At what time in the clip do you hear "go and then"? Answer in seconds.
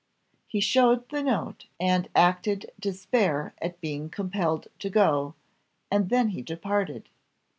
4.89-6.29